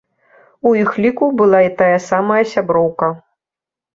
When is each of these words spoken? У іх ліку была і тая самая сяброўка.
У 0.69 0.71
іх 0.83 0.95
ліку 1.05 1.27
была 1.41 1.59
і 1.65 1.69
тая 1.81 1.99
самая 2.09 2.39
сяброўка. 2.53 3.13